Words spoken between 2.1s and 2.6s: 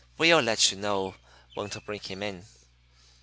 in."